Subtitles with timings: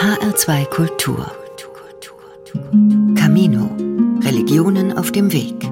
[0.00, 1.30] HR2 Kultur.
[3.14, 3.68] Camino.
[4.22, 5.70] Religionen auf dem Weg.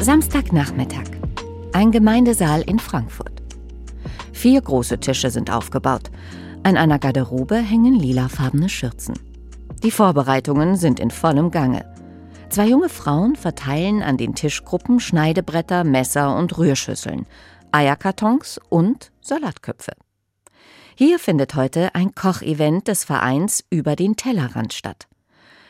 [0.00, 1.02] Samstagnachmittag.
[1.72, 3.42] Ein Gemeindesaal in Frankfurt.
[4.32, 6.12] Vier große Tische sind aufgebaut.
[6.62, 9.18] An einer Garderobe hängen lilafarbene Schürzen.
[9.82, 11.97] Die Vorbereitungen sind in vollem Gange.
[12.50, 17.26] Zwei junge Frauen verteilen an den Tischgruppen Schneidebretter, Messer und Rührschüsseln,
[17.72, 19.92] Eierkartons und Salatköpfe.
[20.96, 25.08] Hier findet heute ein Kochevent des Vereins über den Tellerrand statt.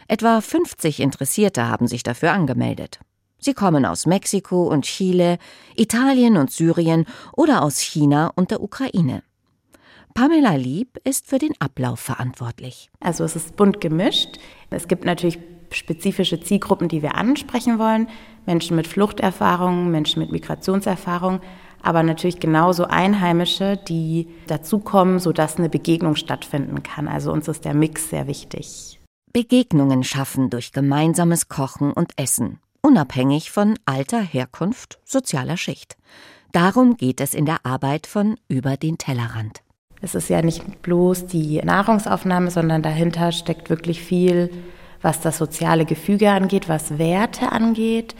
[0.07, 3.01] Etwa 50 Interessierte haben sich dafür angemeldet.
[3.41, 5.39] Sie kommen aus Mexiko und Chile,
[5.77, 9.25] Italien und Syrien oder aus China und der Ukraine.
[10.15, 12.89] Pamela Lieb ist für den Ablauf verantwortlich.
[13.01, 14.39] Also es ist bunt gemischt.
[14.71, 15.39] Es gibt natürlich
[15.71, 18.09] spezifische Zielgruppen, die wir ansprechen wollen.
[18.47, 21.41] Menschen mit Fluchterfahrungen, Menschen mit Migrationserfahrung,
[21.83, 27.09] aber natürlich genauso Einheimische, die dazukommen, sodass eine Begegnung stattfinden kann.
[27.09, 29.01] Also uns ist der Mix sehr wichtig.
[29.33, 32.59] Begegnungen schaffen durch gemeinsames Kochen und Essen
[32.89, 35.97] unabhängig von Alter, Herkunft, sozialer Schicht.
[36.53, 39.61] Darum geht es in der Arbeit von Über den Tellerrand.
[40.01, 44.51] Es ist ja nicht bloß die Nahrungsaufnahme, sondern dahinter steckt wirklich viel,
[45.03, 48.15] was das soziale Gefüge angeht, was Werte angeht.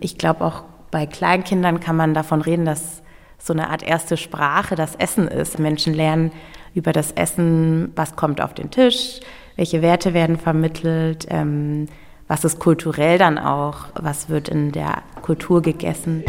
[0.00, 3.02] Ich glaube, auch bei Kleinkindern kann man davon reden, dass
[3.38, 5.58] so eine Art erste Sprache das Essen ist.
[5.58, 6.32] Menschen lernen
[6.74, 9.20] über das Essen, was kommt auf den Tisch,
[9.56, 11.86] welche Werte werden vermittelt, ähm,
[12.28, 16.22] was ist kulturell dann auch, was wird in der Kultur gegessen.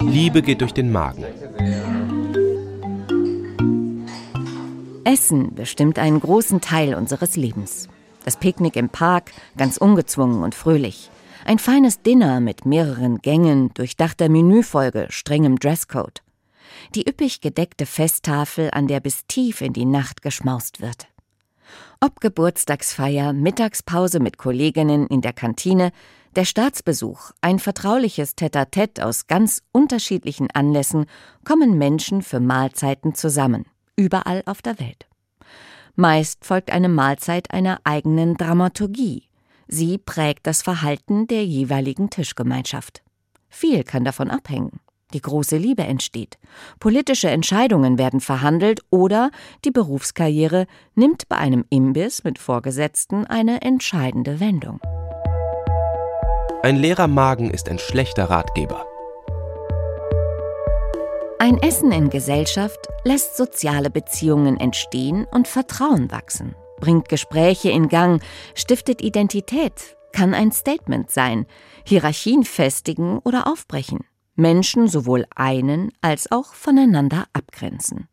[0.00, 1.24] Liebe geht durch den Magen.
[5.04, 7.88] Essen bestimmt einen großen Teil unseres Lebens.
[8.24, 11.10] Das Picknick im Park, ganz ungezwungen und fröhlich.
[11.44, 16.22] Ein feines Dinner mit mehreren Gängen, durchdachter Menüfolge, strengem Dresscode.
[16.94, 21.06] Die üppig gedeckte Festtafel, an der bis tief in die Nacht geschmaust wird.
[22.00, 25.92] Ob Geburtstagsfeier, Mittagspause mit Kolleginnen in der Kantine,
[26.34, 31.06] der Staatsbesuch, ein vertrauliches Tête-à-Tête aus ganz unterschiedlichen Anlässen,
[31.44, 35.06] kommen Menschen für Mahlzeiten zusammen, überall auf der Welt.
[35.96, 39.28] Meist folgt eine Mahlzeit einer eigenen Dramaturgie.
[39.68, 43.02] Sie prägt das Verhalten der jeweiligen Tischgemeinschaft.
[43.48, 44.80] Viel kann davon abhängen.
[45.12, 46.38] Die große Liebe entsteht.
[46.80, 49.30] Politische Entscheidungen werden verhandelt oder
[49.64, 50.66] die Berufskarriere
[50.96, 54.80] nimmt bei einem Imbiss mit Vorgesetzten eine entscheidende Wendung.
[56.64, 58.84] Ein leerer Magen ist ein schlechter Ratgeber.
[61.38, 68.22] Ein Essen in Gesellschaft lässt soziale Beziehungen entstehen und Vertrauen wachsen, bringt Gespräche in Gang,
[68.54, 71.46] stiftet Identität, kann ein Statement sein,
[71.84, 74.04] Hierarchien festigen oder aufbrechen.
[74.36, 78.08] Menschen sowohl einen als auch voneinander abgrenzen.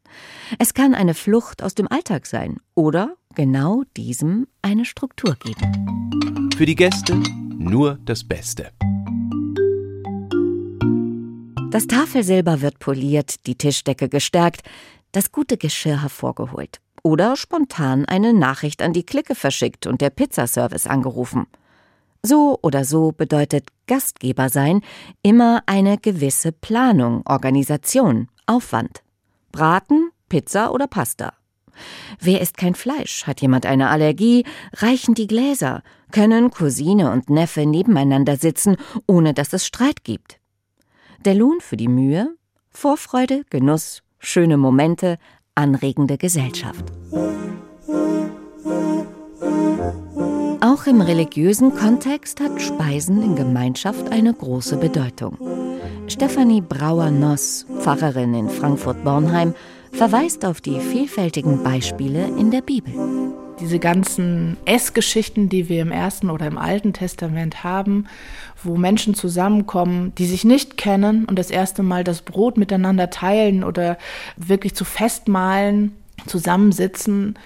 [0.59, 6.51] Es kann eine Flucht aus dem Alltag sein oder genau diesem eine Struktur geben.
[6.55, 7.15] Für die Gäste
[7.57, 8.71] nur das Beste.
[11.71, 14.61] Das Tafelsilber wird poliert, die Tischdecke gestärkt,
[15.13, 20.85] das gute Geschirr hervorgeholt oder spontan eine Nachricht an die Clique verschickt und der Pizzaservice
[20.85, 21.47] angerufen.
[22.23, 24.81] So oder so bedeutet Gastgeber sein
[25.23, 29.01] immer eine gewisse Planung, Organisation, Aufwand.
[29.53, 31.33] Braten, Pizza oder Pasta.
[32.19, 33.25] Wer isst kein Fleisch?
[33.25, 34.45] Hat jemand eine Allergie?
[34.73, 35.83] Reichen die Gläser?
[36.11, 38.75] Können Cousine und Neffe nebeneinander sitzen,
[39.07, 40.40] ohne dass es Streit gibt?
[41.23, 42.35] Der Lohn für die Mühe?
[42.71, 45.19] Vorfreude, Genuss, schöne Momente,
[45.53, 46.83] anregende Gesellschaft.
[50.61, 55.37] Auch im religiösen Kontext hat Speisen in Gemeinschaft eine große Bedeutung.
[56.07, 59.53] Stefanie Brauer-Noss, Pfarrerin in Frankfurt-Bornheim,
[59.91, 63.30] verweist auf die vielfältigen Beispiele in der Bibel.
[63.61, 68.07] Diese ganzen Essgeschichten, die wir im Ersten oder im Alten Testament haben,
[68.63, 73.63] wo Menschen zusammenkommen, die sich nicht kennen und das erste Mal das Brot miteinander teilen
[73.63, 73.99] oder
[74.35, 75.95] wirklich zu Festmahlen
[76.25, 77.37] zusammensitzen,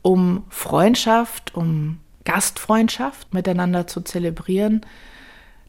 [0.00, 4.86] um Freundschaft, um Gastfreundschaft miteinander zu zelebrieren.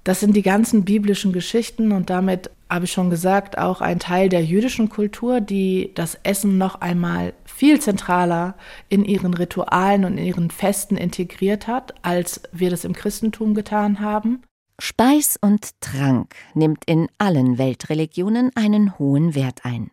[0.05, 4.29] Das sind die ganzen biblischen Geschichten und damit habe ich schon gesagt, auch ein Teil
[4.29, 8.55] der jüdischen Kultur, die das Essen noch einmal viel zentraler
[8.87, 13.99] in ihren Ritualen und in ihren Festen integriert hat, als wir das im Christentum getan
[13.99, 14.43] haben.
[14.77, 19.89] Speis und Trank nimmt in allen Weltreligionen einen hohen Wert ein.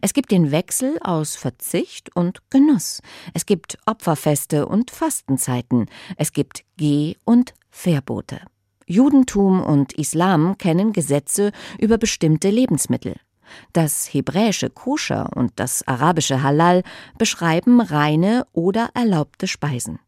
[0.00, 3.02] Es gibt den Wechsel aus Verzicht und Genuss.
[3.34, 5.86] Es gibt Opferfeste und Fastenzeiten.
[6.16, 8.40] Es gibt Geh- und Verbote.
[8.86, 13.16] Judentum und Islam kennen Gesetze über bestimmte Lebensmittel.
[13.72, 16.82] Das hebräische Koscher und das arabische Halal
[17.18, 19.98] beschreiben reine oder erlaubte Speisen.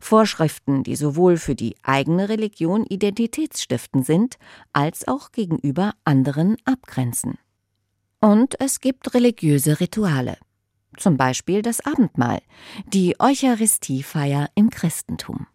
[0.00, 4.38] Vorschriften, die sowohl für die eigene Religion identitätsstiftend sind,
[4.72, 7.38] als auch gegenüber anderen abgrenzen.
[8.20, 10.38] Und es gibt religiöse Rituale,
[10.96, 12.40] zum Beispiel das Abendmahl,
[12.86, 15.46] die Eucharistiefeier im Christentum.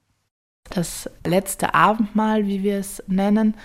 [0.71, 3.55] Das letzte Abendmahl, wie wir es nennen,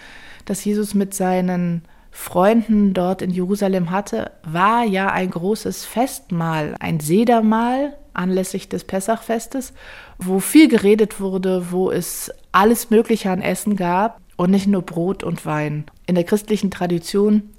[0.45, 6.99] das Jesus mit seinen Freunden dort in Jerusalem hatte, war ja ein großes Festmahl, ein
[6.99, 9.73] Sedermahl anlässlich des Pessachfestes,
[10.19, 15.23] wo viel geredet wurde, wo es alles Mögliche an Essen gab und nicht nur Brot
[15.23, 15.85] und Wein.
[16.07, 17.51] In der christlichen Tradition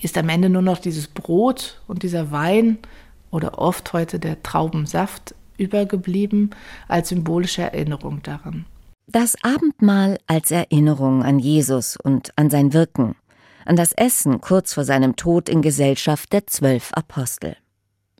[0.00, 2.78] ist am Ende nur noch dieses Brot und dieser Wein
[3.30, 6.50] oder oft heute der Traubensaft übergeblieben
[6.86, 8.64] als symbolische Erinnerung daran.
[9.10, 13.16] Das Abendmahl als Erinnerung an Jesus und an sein Wirken,
[13.64, 17.56] an das Essen kurz vor seinem Tod in Gesellschaft der zwölf Apostel.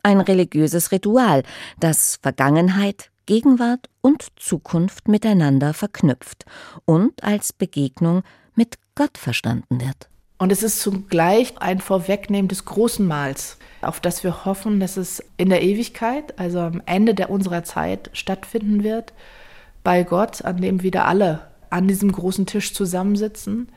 [0.03, 1.43] Ein religiöses Ritual,
[1.79, 6.47] das Vergangenheit, Gegenwart und Zukunft miteinander verknüpft
[6.87, 8.23] und als Begegnung
[8.55, 10.09] mit Gott verstanden wird.
[10.39, 15.23] Und es ist zugleich ein Vorwegnehmen des großen Mahls, auf das wir hoffen, dass es
[15.37, 19.13] in der Ewigkeit, also am Ende der unserer Zeit, stattfinden wird
[19.85, 23.69] bei Gott, an dem wieder alle an diesem großen Tisch zusammensitzen,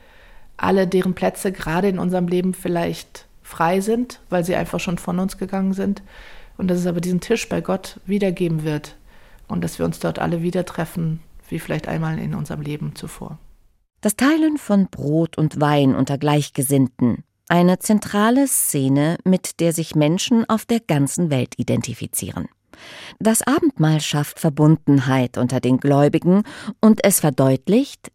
[0.56, 5.18] alle, deren Plätze gerade in unserem Leben vielleicht frei sind, weil sie einfach schon von
[5.18, 6.02] uns gegangen sind.
[6.56, 8.96] Und dass es aber diesen Tisch bei Gott wiedergeben wird
[9.48, 13.38] und dass wir uns dort alle wieder treffen, wie vielleicht einmal in unserem Leben zuvor.
[14.00, 20.48] Das Teilen von Brot und Wein unter Gleichgesinnten, eine zentrale Szene, mit der sich Menschen
[20.48, 22.48] auf der ganzen Welt identifizieren.
[23.18, 26.42] Das Abendmahl schafft Verbundenheit unter den Gläubigen
[26.80, 28.10] und es verdeutlicht,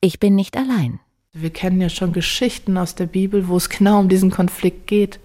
[0.00, 1.00] ich bin nicht allein.
[1.32, 5.20] Wir kennen ja schon Geschichten aus der Bibel, wo es genau um diesen Konflikt geht,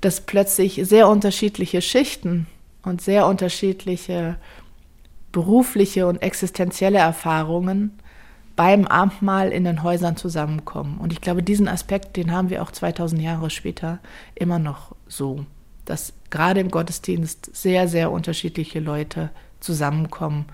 [0.00, 2.46] dass plötzlich sehr unterschiedliche Schichten
[2.82, 4.36] und sehr unterschiedliche
[5.32, 7.92] berufliche und existenzielle Erfahrungen
[8.56, 10.98] beim Abendmahl in den Häusern zusammenkommen.
[10.98, 14.00] Und ich glaube, diesen Aspekt, den haben wir auch 2000 Jahre später
[14.34, 15.46] immer noch so
[15.90, 20.46] dass gerade im Gottesdienst sehr, sehr unterschiedliche Leute zusammenkommen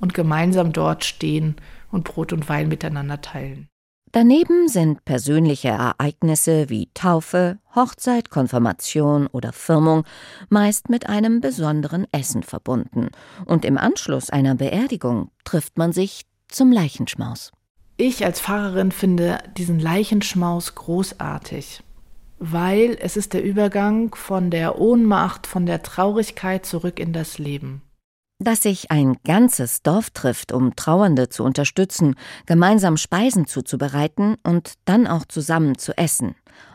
[0.00, 1.56] und gemeinsam dort stehen
[1.90, 3.68] und Brot und Wein miteinander teilen.
[4.12, 10.04] Daneben sind persönliche Ereignisse wie Taufe, Hochzeit, Konfirmation oder Firmung
[10.48, 13.08] meist mit einem besonderen Essen verbunden,
[13.46, 17.50] und im Anschluss einer Beerdigung trifft man sich zum Leichenschmaus.
[17.96, 21.83] Ich als Pfarrerin finde diesen Leichenschmaus großartig
[22.52, 27.82] weil es ist der Übergang von der Ohnmacht, von der Traurigkeit zurück in das Leben.
[28.38, 35.06] Dass sich ein ganzes Dorf trifft, um Trauernde zu unterstützen, gemeinsam Speisen zuzubereiten und dann
[35.06, 36.34] auch zusammen zu essen.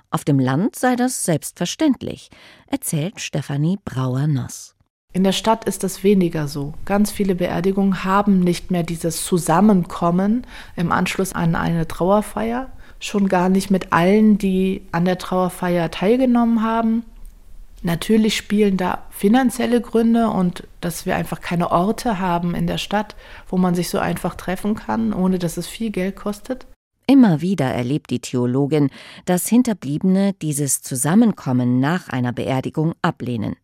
[0.10, 2.32] Auf dem Land sei das selbstverständlich,
[2.68, 4.76] erzählt Stefanie Brauer-Noss.
[5.12, 6.74] In der Stadt ist das weniger so.
[6.86, 13.50] Ganz viele Beerdigungen haben nicht mehr dieses Zusammenkommen im Anschluss an eine Trauerfeier, schon gar
[13.50, 17.04] nicht mit allen, die an der Trauerfeier teilgenommen haben.
[17.82, 23.16] Natürlich spielen da finanzielle Gründe und dass wir einfach keine Orte haben in der Stadt,
[23.48, 26.66] wo man sich so einfach treffen kann, ohne dass es viel Geld kostet.
[27.08, 28.92] Immer wieder erlebt die Theologin,
[29.26, 33.56] dass Hinterbliebene dieses Zusammenkommen nach einer Beerdigung ablehnen.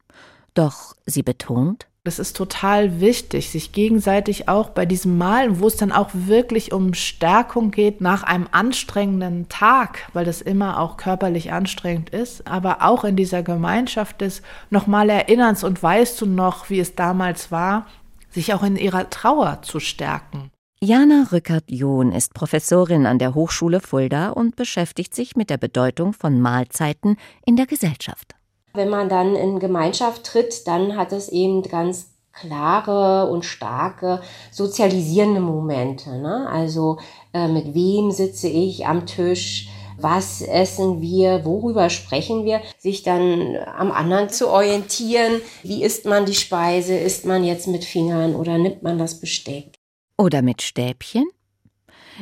[0.55, 5.75] Doch sie betont, das ist total wichtig, sich gegenseitig auch bei diesem Malen, wo es
[5.75, 11.51] dann auch wirklich um Stärkung geht nach einem anstrengenden Tag, weil das immer auch körperlich
[11.51, 16.79] anstrengend ist, aber auch in dieser Gemeinschaft des nochmal Erinnerns und weißt du noch, wie
[16.79, 17.87] es damals war,
[18.29, 20.51] sich auch in ihrer Trauer zu stärken.
[20.81, 26.39] Jana Rückert-John ist Professorin an der Hochschule Fulda und beschäftigt sich mit der Bedeutung von
[26.39, 28.35] Mahlzeiten in der Gesellschaft.
[28.75, 35.39] Wenn man dann in Gemeinschaft tritt, dann hat es eben ganz klare und starke sozialisierende
[35.39, 36.17] Momente.
[36.17, 36.47] Ne?
[36.49, 36.99] Also
[37.33, 39.69] äh, mit wem sitze ich am Tisch?
[39.97, 41.45] Was essen wir?
[41.45, 42.61] Worüber sprechen wir?
[42.77, 45.41] Sich dann am anderen zu orientieren.
[45.63, 46.97] Wie isst man die Speise?
[46.97, 49.73] Isst man jetzt mit Fingern oder nimmt man das Besteck?
[50.17, 51.25] Oder mit Stäbchen?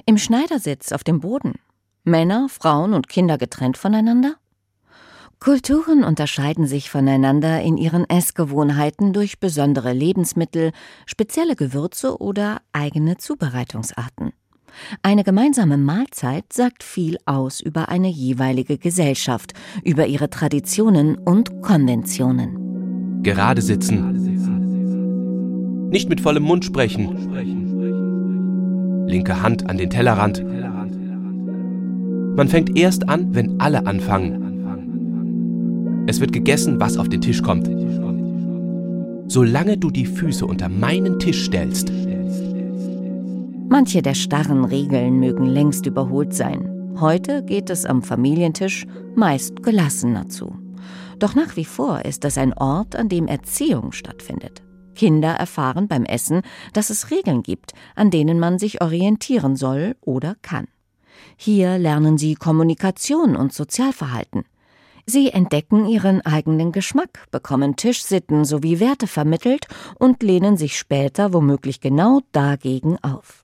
[0.05, 1.53] Im Schneidersitz auf dem Boden.
[2.03, 4.35] Männer, Frauen und Kinder getrennt voneinander?
[5.43, 10.71] Kulturen unterscheiden sich voneinander in ihren Essgewohnheiten durch besondere Lebensmittel,
[11.05, 14.31] spezielle Gewürze oder eigene Zubereitungsarten.
[15.01, 19.51] Eine gemeinsame Mahlzeit sagt viel aus über eine jeweilige Gesellschaft,
[19.83, 23.21] über ihre Traditionen und Konventionen.
[23.21, 24.21] Gerade sitzen.
[25.89, 27.33] Nicht mit vollem Mund sprechen.
[29.07, 30.41] linke Hand an den Tellerrand.
[32.37, 34.42] Man fängt erst an, wenn alle anfangen.
[36.05, 37.67] Es wird gegessen, was auf den Tisch kommt.
[39.31, 41.91] Solange du die Füße unter meinen Tisch stellst.
[43.69, 46.95] Manche der starren Regeln mögen längst überholt sein.
[46.99, 50.53] Heute geht es am Familientisch meist gelassener zu.
[51.19, 54.61] Doch nach wie vor ist es ein Ort, an dem Erziehung stattfindet.
[54.95, 56.41] Kinder erfahren beim Essen,
[56.73, 60.67] dass es Regeln gibt, an denen man sich orientieren soll oder kann.
[61.37, 64.43] Hier lernen sie Kommunikation und Sozialverhalten.
[65.05, 69.67] Sie entdecken ihren eigenen Geschmack, bekommen Tischsitten sowie Werte vermittelt
[69.99, 73.43] und lehnen sich später womöglich genau dagegen auf.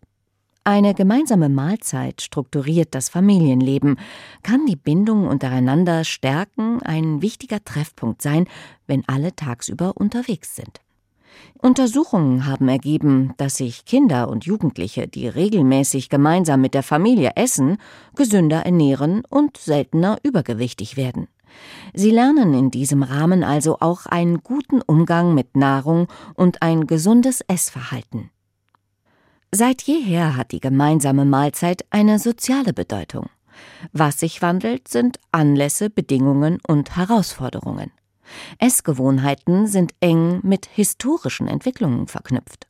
[0.63, 3.97] Eine gemeinsame Mahlzeit strukturiert das Familienleben,
[4.43, 8.45] kann die Bindung untereinander stärken, ein wichtiger Treffpunkt sein,
[8.85, 10.79] wenn alle tagsüber unterwegs sind.
[11.57, 17.77] Untersuchungen haben ergeben, dass sich Kinder und Jugendliche, die regelmäßig gemeinsam mit der Familie essen,
[18.15, 21.27] gesünder ernähren und seltener übergewichtig werden.
[21.94, 27.41] Sie lernen in diesem Rahmen also auch einen guten Umgang mit Nahrung und ein gesundes
[27.41, 28.29] Essverhalten.
[29.51, 33.29] Seit jeher hat die gemeinsame Mahlzeit eine soziale Bedeutung.
[33.91, 37.91] Was sich wandelt, sind Anlässe, Bedingungen und Herausforderungen.
[38.60, 42.68] Essgewohnheiten sind eng mit historischen Entwicklungen verknüpft.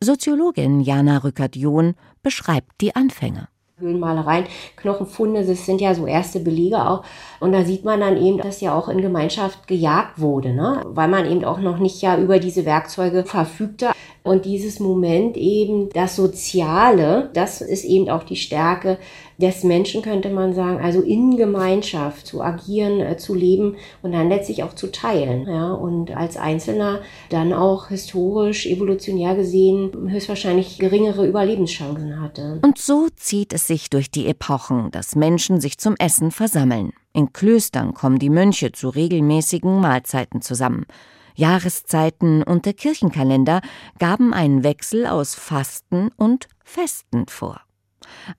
[0.00, 3.48] Soziologin Jana Rückert-John beschreibt die Anfänge.
[3.82, 4.46] Höhlenmalereien,
[4.76, 7.04] Knochenfunde, das sind ja so erste Belege auch.
[7.40, 10.82] Und da sieht man dann eben, dass ja auch in Gemeinschaft gejagt wurde, ne?
[10.86, 13.90] weil man eben auch noch nicht ja über diese Werkzeuge verfügte.
[14.24, 18.98] Und dieses Moment eben, das Soziale, das ist eben auch die Stärke
[19.38, 24.28] des Menschen, könnte man sagen, also in Gemeinschaft zu agieren, äh, zu leben und dann
[24.28, 25.46] letztlich auch zu teilen.
[25.46, 25.72] Ja?
[25.72, 32.60] Und als Einzelner dann auch historisch, evolutionär gesehen, höchstwahrscheinlich geringere Überlebenschancen hatte.
[32.62, 36.92] Und so zieht es sich durch die Epochen, dass Menschen sich zum Essen versammeln.
[37.12, 40.86] In Klöstern kommen die Mönche zu regelmäßigen Mahlzeiten zusammen.
[41.34, 43.60] Jahreszeiten und der Kirchenkalender
[43.98, 47.60] gaben einen Wechsel aus Fasten und Festen vor.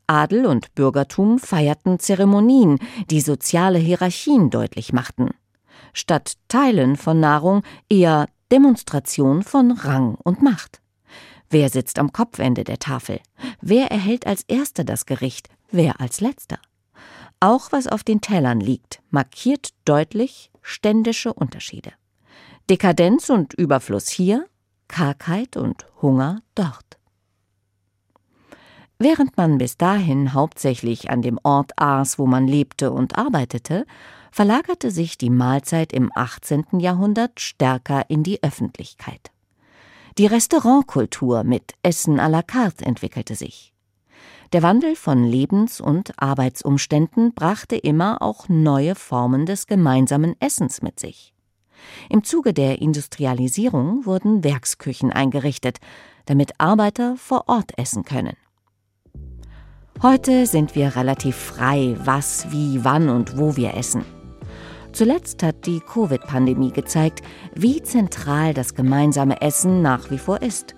[0.08, 2.80] Adel und Bürgertum feierten Zeremonien,
[3.10, 5.32] die soziale Hierarchien deutlich machten.
[5.94, 10.82] Statt Teilen von Nahrung eher Demonstration von Rang und Macht.
[11.50, 13.20] Wer sitzt am Kopfende der Tafel?
[13.62, 15.50] Wer erhält als Erster das Gericht?
[15.70, 16.60] Wer als Letzter?
[17.40, 21.92] Auch was auf den Tellern liegt, markiert deutlich ständische Unterschiede.
[22.70, 24.48] Dekadenz und Überfluss hier,
[24.88, 26.83] Kargheit und Hunger dort.
[29.04, 33.86] Während man bis dahin hauptsächlich an dem Ort aß, wo man lebte und arbeitete,
[34.32, 36.80] verlagerte sich die Mahlzeit im 18.
[36.80, 39.32] Jahrhundert stärker in die Öffentlichkeit.
[40.18, 43.74] Die Restaurantkultur mit Essen à la carte entwickelte sich.
[44.54, 50.98] Der Wandel von Lebens- und Arbeitsumständen brachte immer auch neue Formen des gemeinsamen Essens mit
[51.02, 51.34] sich.
[52.10, 55.80] Im Zuge der Industrialisierung wurden Werksküchen eingerichtet,
[56.26, 58.38] damit Arbeiter vor Ort essen können.
[60.02, 64.04] Heute sind wir relativ frei, was, wie, wann und wo wir essen.
[64.92, 67.22] Zuletzt hat die Covid-Pandemie gezeigt,
[67.56, 70.76] wie zentral das gemeinsame Essen nach wie vor ist.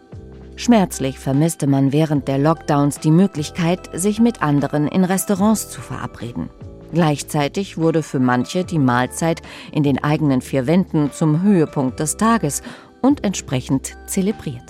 [0.55, 6.49] Schmerzlich vermisste man während der Lockdowns die Möglichkeit, sich mit anderen in Restaurants zu verabreden.
[6.93, 9.41] Gleichzeitig wurde für manche die Mahlzeit
[9.73, 12.61] in den eigenen vier Wänden zum Höhepunkt des Tages
[13.01, 14.63] und entsprechend zelebriert.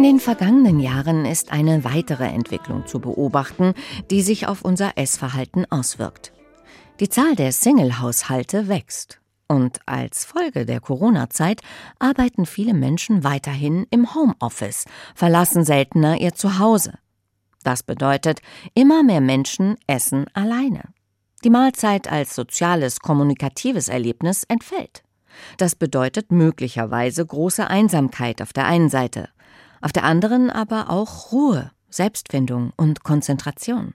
[0.00, 3.74] In den vergangenen Jahren ist eine weitere Entwicklung zu beobachten,
[4.10, 6.32] die sich auf unser Essverhalten auswirkt.
[7.00, 9.20] Die Zahl der Single-Haushalte wächst.
[9.46, 11.60] Und als Folge der Corona-Zeit
[11.98, 16.94] arbeiten viele Menschen weiterhin im Homeoffice, verlassen seltener ihr Zuhause.
[17.62, 18.40] Das bedeutet,
[18.72, 20.80] immer mehr Menschen essen alleine.
[21.44, 25.02] Die Mahlzeit als soziales, kommunikatives Erlebnis entfällt.
[25.58, 29.28] Das bedeutet möglicherweise große Einsamkeit auf der einen Seite,
[29.80, 33.94] auf der anderen aber auch Ruhe, Selbstfindung und Konzentration.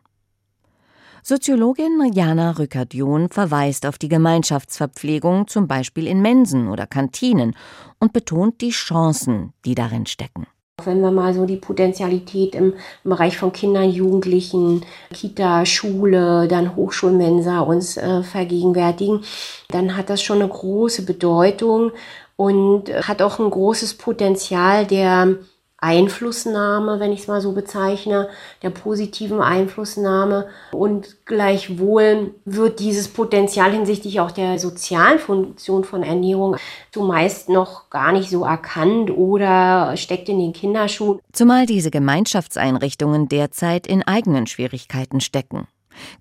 [1.27, 7.55] Soziologin Jana Rückert-John verweist auf die Gemeinschaftsverpflegung zum Beispiel in Mensen oder Kantinen
[7.99, 10.45] und betont die Chancen, die darin stecken.
[10.83, 12.73] Wenn wir mal so die Potenzialität im,
[13.03, 19.21] Bereich von Kindern, Jugendlichen, Kita, Schule, dann Hochschulmensa uns äh, vergegenwärtigen,
[19.69, 21.91] dann hat das schon eine große Bedeutung
[22.35, 25.37] und hat auch ein großes Potenzial der
[25.77, 28.29] Einflussnahme, wenn ich es mal so bezeichne,
[28.63, 30.47] der positiven Einflussnahme.
[30.71, 36.55] Und gleichwohl wird dieses Potenzial hinsichtlich auch der sozialen Funktion von Ernährung
[36.91, 41.19] zumeist noch gar nicht so erkannt oder steckt in den Kinderschuhen.
[41.33, 45.67] Zumal diese Gemeinschaftseinrichtungen derzeit in eigenen Schwierigkeiten stecken.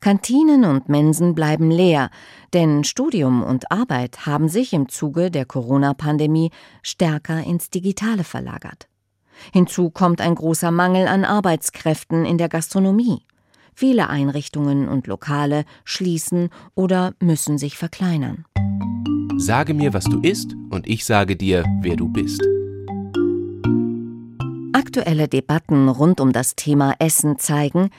[0.00, 2.10] Kantinen und Mensen bleiben leer,
[2.52, 6.50] denn Studium und Arbeit haben sich im Zuge der Corona-Pandemie
[6.82, 8.86] stärker ins Digitale verlagert.
[9.52, 13.22] Hinzu kommt ein großer Mangel an Arbeitskräften in der Gastronomie.
[13.74, 18.44] Viele Einrichtungen und Lokale schließen oder müssen sich verkleinern.
[19.36, 22.40] Sage mir, was du isst, und ich sage dir, wer du bist.
[24.72, 27.90] Aktuelle Debatten rund um das Thema Essen zeigen,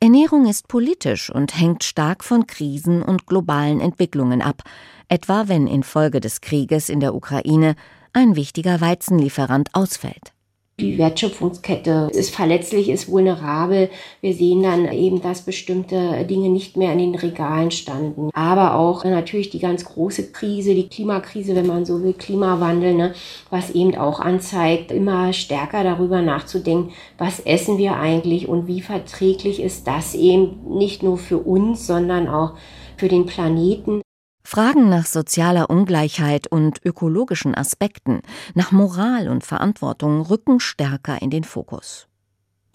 [0.00, 4.62] Ernährung ist politisch und hängt stark von Krisen und globalen Entwicklungen ab,
[5.08, 7.74] etwa wenn infolge des Krieges in der Ukraine
[8.12, 10.35] ein wichtiger Weizenlieferant ausfällt.
[10.78, 13.88] Die Wertschöpfungskette ist verletzlich, ist vulnerabel.
[14.20, 18.28] Wir sehen dann eben, dass bestimmte Dinge nicht mehr in den Regalen standen.
[18.34, 23.14] Aber auch natürlich die ganz große Krise, die Klimakrise, wenn man so will, Klimawandel, ne,
[23.48, 29.62] was eben auch anzeigt, immer stärker darüber nachzudenken, was essen wir eigentlich und wie verträglich
[29.62, 32.52] ist das eben nicht nur für uns, sondern auch
[32.98, 34.02] für den Planeten.
[34.46, 38.20] Fragen nach sozialer Ungleichheit und ökologischen Aspekten,
[38.54, 42.06] nach Moral und Verantwortung rücken stärker in den Fokus.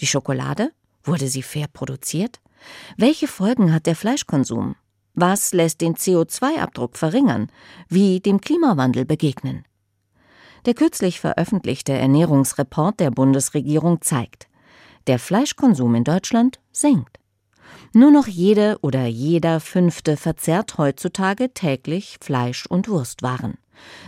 [0.01, 0.73] Die Schokolade?
[1.01, 2.41] Wurde sie fair produziert?
[2.97, 4.75] Welche Folgen hat der Fleischkonsum?
[5.13, 7.49] Was lässt den CO2-Abdruck verringern?
[7.87, 9.63] Wie dem Klimawandel begegnen?
[10.65, 14.49] Der kürzlich veröffentlichte Ernährungsreport der Bundesregierung zeigt,
[15.07, 17.20] der Fleischkonsum in Deutschland sinkt.
[17.93, 23.57] Nur noch jede oder jeder Fünfte verzehrt heutzutage täglich Fleisch- und Wurstwaren.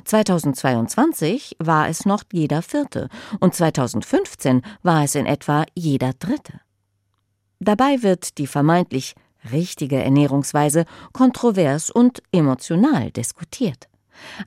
[0.05, 3.09] 2022 war es noch jeder Vierte
[3.39, 6.61] und 2015 war es in etwa jeder Dritte.
[7.59, 9.15] Dabei wird die vermeintlich
[9.51, 13.89] richtige Ernährungsweise kontrovers und emotional diskutiert.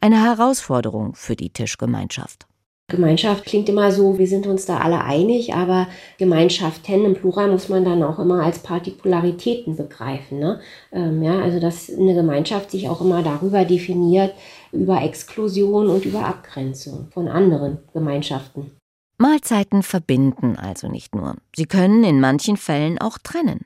[0.00, 2.45] Eine Herausforderung für die Tischgemeinschaft.
[2.88, 7.68] Gemeinschaft klingt immer so, wir sind uns da alle einig, aber Gemeinschaften im Plural muss
[7.68, 10.38] man dann auch immer als Partikularitäten begreifen.
[10.38, 10.60] Ne?
[10.92, 14.34] Ähm, ja, also dass eine Gemeinschaft sich auch immer darüber definiert,
[14.70, 18.70] über Exklusion und über Abgrenzung von anderen Gemeinschaften.
[19.18, 21.34] Mahlzeiten verbinden also nicht nur.
[21.56, 23.64] Sie können in manchen Fällen auch trennen.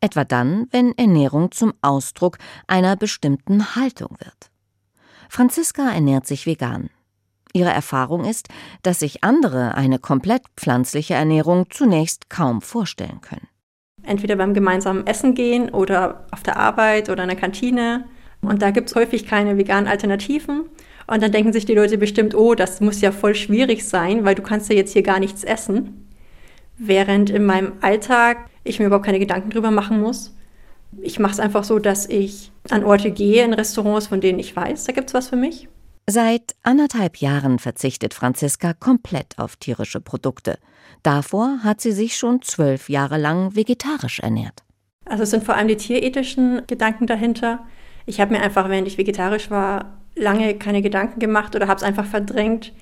[0.00, 4.50] Etwa dann, wenn Ernährung zum Ausdruck einer bestimmten Haltung wird.
[5.28, 6.90] Franziska ernährt sich vegan.
[7.52, 8.48] Ihre Erfahrung ist,
[8.82, 13.48] dass sich andere eine komplett pflanzliche Ernährung zunächst kaum vorstellen können.
[14.04, 18.04] Entweder beim gemeinsamen Essen gehen oder auf der Arbeit oder in der Kantine.
[18.40, 20.62] Und da gibt es häufig keine veganen Alternativen.
[21.06, 24.34] Und dann denken sich die Leute bestimmt, oh, das muss ja voll schwierig sein, weil
[24.34, 26.08] du kannst ja jetzt hier gar nichts essen.
[26.78, 30.34] Während in meinem Alltag ich mir überhaupt keine Gedanken drüber machen muss.
[31.00, 34.54] Ich mache es einfach so, dass ich an Orte gehe, in Restaurants, von denen ich
[34.54, 35.68] weiß, da gibt es was für mich.
[36.08, 40.58] Seit anderthalb Jahren verzichtet Franziska komplett auf tierische Produkte.
[41.04, 44.64] Davor hat sie sich schon zwölf Jahre lang vegetarisch ernährt.
[45.04, 47.60] Also es sind vor allem die tierethischen Gedanken dahinter.
[48.04, 51.84] Ich habe mir einfach, während ich vegetarisch war, lange keine Gedanken gemacht oder habe es
[51.84, 52.72] einfach verdrängt,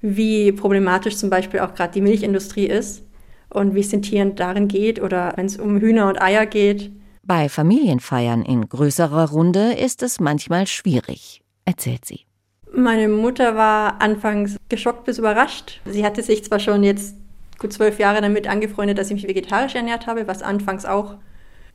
[0.00, 3.04] wie problematisch zum Beispiel auch gerade die Milchindustrie ist
[3.50, 6.90] und wie es den Tieren darin geht oder wenn es um Hühner und Eier geht.
[7.22, 12.24] Bei Familienfeiern in größerer Runde ist es manchmal schwierig, erzählt sie.
[12.74, 15.80] Meine Mutter war anfangs geschockt bis überrascht.
[15.84, 17.14] Sie hatte sich zwar schon jetzt
[17.58, 21.16] gut zwölf Jahre damit angefreundet, dass ich mich vegetarisch ernährt habe, was anfangs auch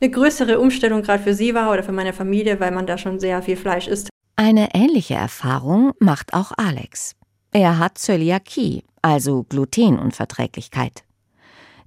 [0.00, 3.20] eine größere Umstellung gerade für sie war oder für meine Familie, weil man da schon
[3.20, 4.08] sehr viel Fleisch isst.
[4.34, 7.14] Eine ähnliche Erfahrung macht auch Alex.
[7.52, 11.04] Er hat Zöliakie, also Glutenunverträglichkeit.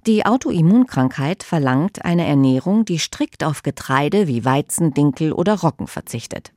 [0.06, 6.52] Die Autoimmunkrankheit verlangt eine Ernährung, die strikt auf Getreide wie Weizen, Dinkel oder Roggen verzichtet.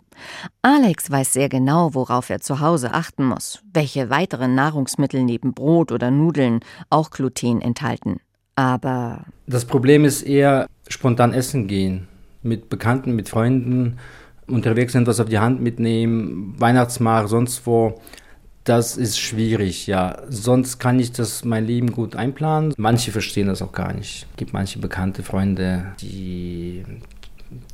[0.62, 5.92] Alex weiß sehr genau, worauf er zu Hause achten muss, welche weiteren Nahrungsmittel neben Brot
[5.92, 8.20] oder Nudeln auch Gluten enthalten.
[8.56, 9.26] Aber.
[9.48, 12.08] Das Problem ist eher spontan essen gehen.
[12.42, 13.98] Mit Bekannten, mit Freunden
[14.48, 18.00] unterwegs sind, was auf die Hand mitnehmen, Weihnachtsmarkt, sonst wo.
[18.64, 20.24] Das ist schwierig, ja.
[20.28, 22.74] Sonst kann ich das mein Leben gut einplanen.
[22.78, 24.26] Manche verstehen das auch gar nicht.
[24.32, 26.84] Es gibt manche bekannte Freunde, die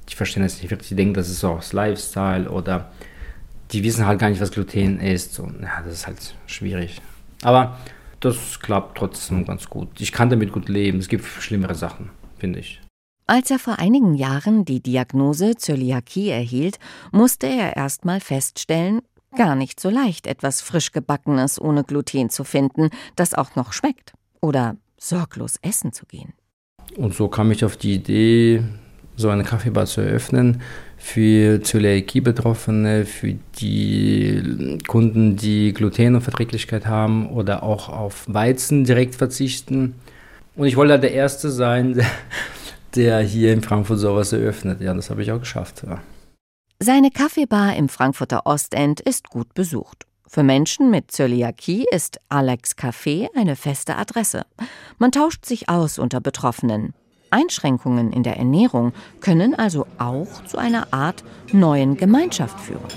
[0.10, 2.91] die verstehen das nicht wirklich, die denken, das ist so das Lifestyle oder
[3.72, 5.39] die wissen halt gar nicht, was Gluten ist.
[5.39, 7.02] Und, ja, das ist halt schwierig.
[7.44, 7.78] Aber
[8.20, 10.00] das klappt trotzdem ganz gut.
[10.00, 11.00] Ich kann damit gut leben.
[11.00, 12.82] Es gibt schlimmere Sachen, finde ich.
[13.28, 16.80] Als er vor einigen Jahren die Diagnose Zöliakie erhielt,
[17.12, 19.02] musste er erst mal feststellen,
[19.38, 24.13] gar nicht so leicht etwas frisch gebackenes ohne Gluten zu finden, das auch noch schmeckt.
[24.41, 26.34] oder sorglos essen zu gehen.
[26.98, 28.63] Und so kam ich auf die Idee,
[29.15, 30.62] so eine Kaffeebar zu eröffnen
[30.97, 39.95] für Zöliakie-Betroffene, für die Kunden, die Glutenunverträglichkeit haben oder auch auf Weizen direkt verzichten.
[40.56, 42.06] Und ich wollte der Erste sein, der,
[42.95, 44.80] der hier in Frankfurt sowas eröffnet.
[44.80, 45.84] Ja, das habe ich auch geschafft.
[45.86, 46.02] Ja.
[46.80, 50.06] Seine Kaffeebar im Frankfurter Ostend ist gut besucht.
[50.28, 54.43] Für Menschen mit Zöliakie ist Alex Café eine feste Adresse.
[54.97, 56.93] Man tauscht sich aus unter Betroffenen.
[57.32, 62.88] Einschränkungen in der Ernährung können also auch zu einer Art neuen Gemeinschaft führen.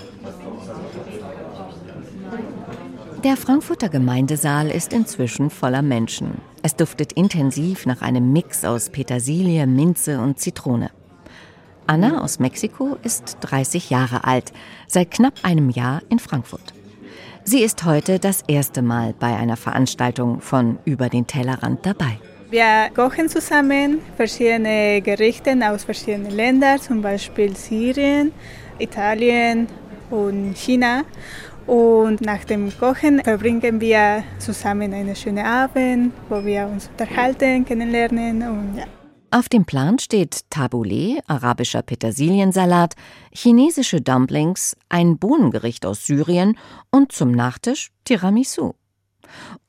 [3.24, 6.42] Der Frankfurter Gemeindesaal ist inzwischen voller Menschen.
[6.62, 10.90] Es duftet intensiv nach einem Mix aus Petersilie, Minze und Zitrone.
[11.86, 14.52] Anna aus Mexiko ist 30 Jahre alt,
[14.86, 16.74] seit knapp einem Jahr in Frankfurt.
[17.44, 22.18] Sie ist heute das erste Mal bei einer Veranstaltung von Über den Tellerrand dabei.
[22.54, 28.30] Wir kochen zusammen verschiedene Gerichte aus verschiedenen Ländern, zum Beispiel Syrien,
[28.78, 29.66] Italien
[30.08, 31.02] und China.
[31.66, 38.42] Und nach dem Kochen verbringen wir zusammen einen schönen Abend, wo wir uns unterhalten, kennenlernen
[38.42, 38.84] und ja.
[39.32, 42.94] Auf dem Plan steht Tabbouleh, arabischer Petersiliensalat,
[43.32, 46.56] chinesische Dumplings, ein Bohnengericht aus Syrien
[46.92, 48.74] und zum Nachtisch Tiramisu.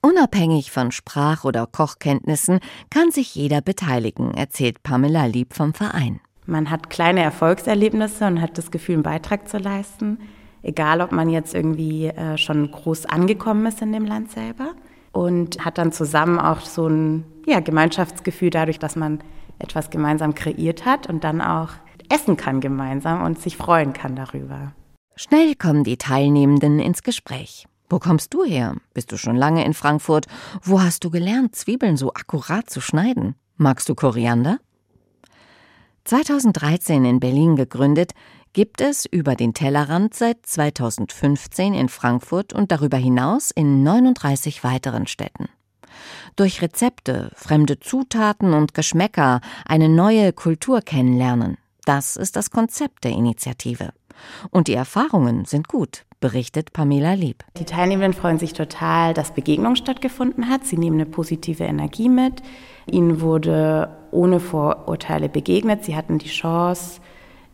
[0.05, 2.59] Unabhängig von Sprach- oder Kochkenntnissen
[2.91, 6.19] kann sich jeder beteiligen, erzählt Pamela Lieb vom Verein.
[6.45, 10.19] Man hat kleine Erfolgserlebnisse und hat das Gefühl, einen Beitrag zu leisten.
[10.61, 14.75] Egal, ob man jetzt irgendwie äh, schon groß angekommen ist in dem Land selber.
[15.11, 19.23] Und hat dann zusammen auch so ein ja, Gemeinschaftsgefühl dadurch, dass man
[19.57, 21.69] etwas gemeinsam kreiert hat und dann auch
[22.09, 24.73] essen kann gemeinsam und sich freuen kann darüber.
[25.15, 27.65] Schnell kommen die Teilnehmenden ins Gespräch.
[27.89, 28.75] Wo kommst du her?
[28.93, 30.25] Bist du schon lange in Frankfurt?
[30.63, 33.35] Wo hast du gelernt, Zwiebeln so akkurat zu schneiden?
[33.57, 34.59] Magst du Koriander?
[36.05, 38.13] 2013 in Berlin gegründet,
[38.53, 45.07] gibt es über den Tellerrand seit 2015 in Frankfurt und darüber hinaus in 39 weiteren
[45.07, 45.49] Städten.
[46.35, 51.57] Durch Rezepte, fremde Zutaten und Geschmäcker eine neue Kultur kennenlernen.
[51.85, 53.93] Das ist das Konzept der Initiative.
[54.51, 57.43] Und die Erfahrungen sind gut, berichtet Pamela Lieb.
[57.57, 60.65] Die Teilnehmenden freuen sich total, dass Begegnung stattgefunden hat.
[60.65, 62.41] Sie nehmen eine positive Energie mit.
[62.89, 65.83] Ihnen wurde ohne Vorurteile begegnet.
[65.83, 67.01] Sie hatten die Chance,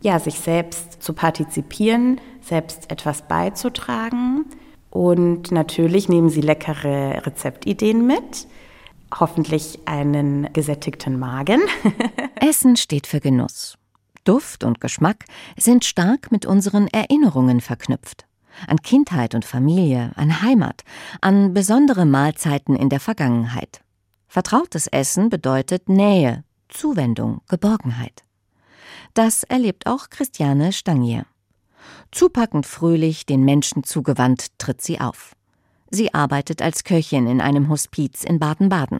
[0.01, 4.45] ja, sich selbst zu partizipieren, selbst etwas beizutragen.
[4.89, 8.47] Und natürlich nehmen sie leckere Rezeptideen mit.
[9.19, 11.61] Hoffentlich einen gesättigten Magen.
[12.35, 13.77] Essen steht für Genuss.
[14.23, 15.25] Duft und Geschmack
[15.57, 18.25] sind stark mit unseren Erinnerungen verknüpft.
[18.67, 20.83] An Kindheit und Familie, an Heimat,
[21.21, 23.81] an besondere Mahlzeiten in der Vergangenheit.
[24.27, 28.23] Vertrautes Essen bedeutet Nähe, Zuwendung, Geborgenheit.
[29.13, 31.25] Das erlebt auch Christiane Stangier.
[32.11, 35.35] Zupackend fröhlich, den Menschen zugewandt, tritt sie auf.
[35.89, 38.99] Sie arbeitet als Köchin in einem Hospiz in Baden-Baden.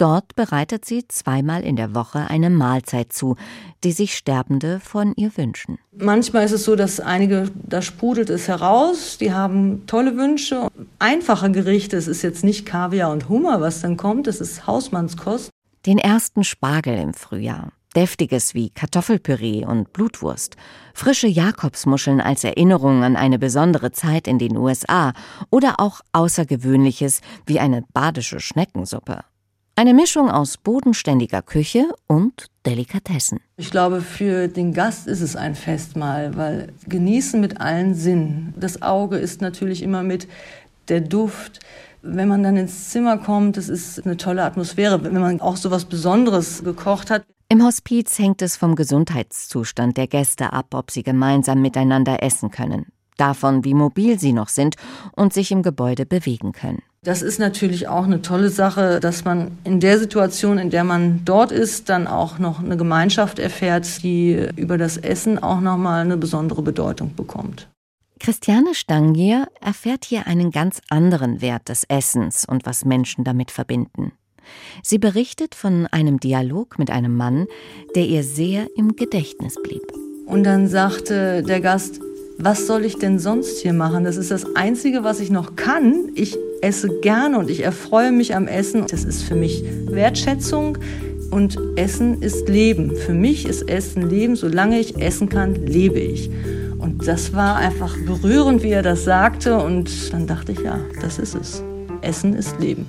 [0.00, 3.36] Dort bereitet sie zweimal in der Woche eine Mahlzeit zu,
[3.84, 5.78] die sich Sterbende von ihr wünschen.
[5.92, 10.68] Manchmal ist es so, dass einige, da sprudelt es heraus, die haben tolle Wünsche.
[10.98, 15.50] Einfache Gerichte, es ist jetzt nicht Kaviar und Hummer, was dann kommt, es ist Hausmannskost.
[15.84, 17.70] Den ersten Spargel im Frühjahr.
[17.94, 20.56] Deftiges wie Kartoffelpüree und Blutwurst,
[20.94, 25.12] frische Jakobsmuscheln als Erinnerung an eine besondere Zeit in den USA
[25.50, 29.24] oder auch Außergewöhnliches wie eine badische Schneckensuppe.
[29.76, 33.40] Eine Mischung aus bodenständiger Küche und Delikatessen.
[33.56, 38.52] Ich glaube, für den Gast ist es ein Festmahl, weil genießen mit allen Sinnen.
[38.58, 40.28] Das Auge ist natürlich immer mit,
[40.90, 41.60] der Duft.
[42.02, 45.70] Wenn man dann ins Zimmer kommt, das ist eine tolle Atmosphäre, wenn man auch so
[45.70, 47.24] was Besonderes gekocht hat.
[47.48, 52.86] Im Hospiz hängt es vom Gesundheitszustand der Gäste ab, ob sie gemeinsam miteinander essen können,
[53.16, 54.76] davon, wie mobil sie noch sind
[55.12, 56.82] und sich im Gebäude bewegen können.
[57.02, 61.24] Das ist natürlich auch eine tolle Sache, dass man in der Situation, in der man
[61.24, 66.02] dort ist, dann auch noch eine Gemeinschaft erfährt, die über das Essen auch noch mal
[66.02, 67.68] eine besondere Bedeutung bekommt.
[68.18, 74.12] Christiane Stangier erfährt hier einen ganz anderen Wert des Essens und was Menschen damit verbinden.
[74.82, 77.46] Sie berichtet von einem Dialog mit einem Mann,
[77.94, 79.90] der ihr sehr im Gedächtnis blieb.
[80.26, 82.00] Und dann sagte der Gast,
[82.42, 84.04] was soll ich denn sonst hier machen?
[84.04, 86.10] Das ist das Einzige, was ich noch kann.
[86.14, 88.86] Ich esse gerne und ich erfreue mich am Essen.
[88.88, 90.78] Das ist für mich Wertschätzung
[91.30, 92.96] und Essen ist Leben.
[92.96, 94.36] Für mich ist Essen Leben.
[94.36, 96.30] Solange ich essen kann, lebe ich.
[96.78, 99.58] Und das war einfach berührend, wie er das sagte.
[99.58, 101.62] Und dann dachte ich, ja, das ist es.
[102.00, 102.88] Essen ist Leben.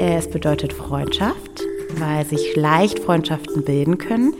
[0.00, 1.62] Es bedeutet Freundschaft,
[1.98, 4.34] weil sich leicht Freundschaften bilden können,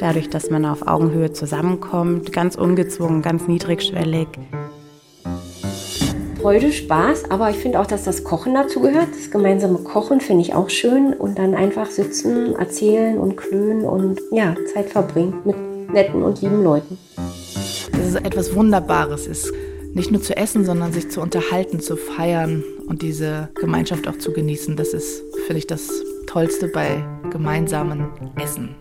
[0.00, 4.28] dadurch, dass man auf Augenhöhe zusammenkommt, ganz ungezwungen, ganz niedrigschwellig.
[6.40, 9.08] Freude, Spaß, aber ich finde auch, dass das Kochen dazu gehört.
[9.10, 14.20] Das gemeinsame Kochen finde ich auch schön und dann einfach sitzen, erzählen und klönen und
[14.32, 15.56] ja, Zeit verbringen mit
[15.92, 16.96] netten und lieben Leuten.
[17.92, 19.52] Dass es etwas Wunderbares ist,
[19.92, 24.32] nicht nur zu essen, sondern sich zu unterhalten, zu feiern und diese Gemeinschaft auch zu
[24.32, 24.76] genießen.
[24.76, 25.90] Das ist, finde ich, das
[26.26, 28.08] Tollste bei gemeinsamen
[28.42, 28.76] Essen.